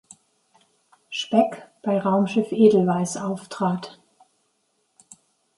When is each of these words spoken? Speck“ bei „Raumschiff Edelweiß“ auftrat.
Speck“ 1.11 1.69
bei 1.83 1.99
„Raumschiff 1.99 2.51
Edelweiß“ 2.51 3.17
auftrat. 3.17 4.01